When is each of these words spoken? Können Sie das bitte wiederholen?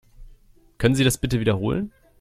Können 0.79 0.95
Sie 0.95 1.03
das 1.03 1.19
bitte 1.19 1.39
wiederholen? 1.39 1.91